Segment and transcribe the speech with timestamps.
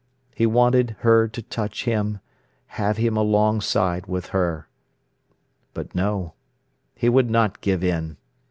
[0.33, 2.21] He wanted her to touch him,
[2.65, 4.67] have him alongside with her.
[5.75, 6.33] But no,
[6.95, 8.17] he would not give in.